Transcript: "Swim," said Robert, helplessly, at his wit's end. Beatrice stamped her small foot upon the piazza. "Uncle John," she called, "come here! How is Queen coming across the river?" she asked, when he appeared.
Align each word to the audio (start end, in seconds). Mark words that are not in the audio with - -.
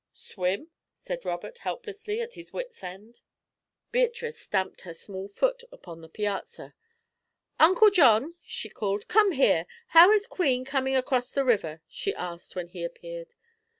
"Swim," 0.13 0.71
said 0.95 1.25
Robert, 1.25 1.59
helplessly, 1.59 2.21
at 2.21 2.33
his 2.33 2.51
wit's 2.51 2.83
end. 2.83 3.21
Beatrice 3.91 4.39
stamped 4.39 4.81
her 4.81 4.95
small 4.95 5.27
foot 5.27 5.61
upon 5.71 6.01
the 6.01 6.09
piazza. 6.09 6.73
"Uncle 7.59 7.91
John," 7.91 8.33
she 8.43 8.67
called, 8.67 9.07
"come 9.07 9.33
here! 9.33 9.67
How 9.89 10.09
is 10.11 10.25
Queen 10.25 10.65
coming 10.65 10.95
across 10.95 11.31
the 11.33 11.45
river?" 11.45 11.83
she 11.87 12.15
asked, 12.15 12.55
when 12.55 12.69
he 12.69 12.83
appeared. 12.83 13.35